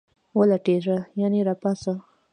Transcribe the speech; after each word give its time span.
ولټیږه 0.37 0.97
..یعنی 1.19 1.39
را 1.47 1.53
پاڅه 1.61 1.93